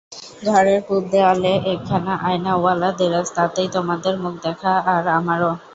[0.47, 5.51] ঘরের পুব-দেওয়ালে একখানা আয়নাওয়ালা দেরাজ, তাতেই তোমারও মুখ দেখা আর আমারও।